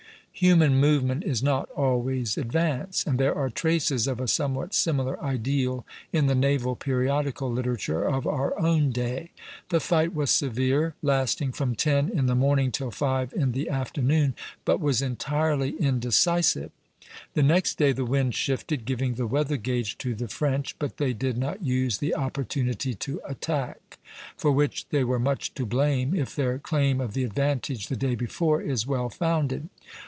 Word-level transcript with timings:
Human 0.33 0.77
movement 0.77 1.23
is 1.23 1.43
not 1.43 1.69
always 1.75 2.35
advance; 2.35 3.03
and 3.05 3.19
there 3.19 3.35
are 3.35 3.49
traces 3.51 4.07
of 4.07 4.19
a 4.19 4.27
somewhat 4.27 4.73
similar 4.73 5.21
ideal 5.23 5.85
in 6.11 6.25
the 6.25 6.33
naval 6.33 6.75
periodical 6.75 7.51
literature 7.51 8.03
of 8.05 8.25
our 8.25 8.57
own 8.59 8.89
day. 8.89 9.29
The 9.69 9.79
fight 9.81 10.15
was 10.15 10.31
severe, 10.31 10.95
lasting 11.03 11.51
from 11.51 11.75
ten 11.75 12.09
in 12.09 12.25
the 12.25 12.33
morning 12.33 12.71
till 12.71 12.89
five 12.89 13.33
in 13.33 13.51
the 13.51 13.69
afternoon, 13.69 14.33
but 14.65 14.79
was 14.79 14.99
entirely 15.01 15.75
indecisive. 15.79 16.71
The 17.35 17.43
next 17.43 17.75
day 17.77 17.91
the 17.91 18.05
wind 18.05 18.33
shifted, 18.33 18.85
giving 18.85 19.15
the 19.15 19.27
weather 19.27 19.57
gage 19.57 19.95
to 19.99 20.15
the 20.15 20.29
French, 20.29 20.75
but 20.79 20.97
they 20.97 21.13
did 21.13 21.37
not 21.37 21.61
use 21.61 21.99
the 21.99 22.15
opportunity 22.15 22.95
to 22.95 23.21
attack; 23.27 23.99
for 24.37 24.51
which 24.51 24.87
they 24.89 25.03
were 25.03 25.19
much 25.19 25.53
to 25.55 25.67
blame, 25.67 26.15
if 26.15 26.35
their 26.35 26.57
claim 26.57 26.99
of 26.99 27.13
the 27.13 27.25
advantage 27.25 27.89
the 27.89 27.95
day 27.97 28.15
before 28.15 28.59
is 28.59 28.87
well 28.87 29.09
founded. 29.09 29.69